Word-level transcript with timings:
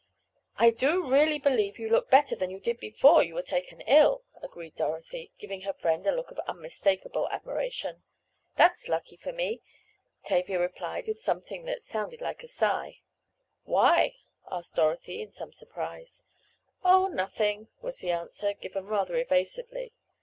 "I 0.57 0.71
do 0.71 1.07
really 1.07 1.37
believe 1.37 1.77
you 1.77 1.87
look 1.87 2.09
better 2.09 2.35
than 2.35 2.49
you 2.49 2.59
did 2.59 2.79
before 2.79 3.21
you 3.21 3.35
were 3.35 3.43
taken 3.43 3.81
ill," 3.81 4.23
agreed 4.41 4.73
Dorothy, 4.75 5.31
giving 5.37 5.61
her 5.61 5.73
friend 5.73 6.07
a 6.07 6.11
look 6.11 6.31
of 6.31 6.39
unmistakable 6.47 7.29
admiration. 7.29 8.01
"That's 8.55 8.87
lucky 8.89 9.15
for 9.15 9.31
me," 9.31 9.61
Tavia 10.23 10.57
replied 10.57 11.07
with 11.07 11.19
something 11.19 11.65
that 11.65 11.83
sounded 11.83 12.19
like 12.19 12.41
a 12.41 12.47
sigh. 12.47 13.01
"Why?" 13.61 14.15
asked 14.51 14.75
Dorothy 14.75 15.21
in 15.21 15.29
some 15.29 15.53
surprise. 15.53 16.23
"Oh, 16.83 17.05
nothing," 17.07 17.67
was 17.83 17.99
the 17.99 18.09
answer, 18.09 18.55
given 18.55 18.87
rather 18.87 19.15
evasively. 19.17 19.93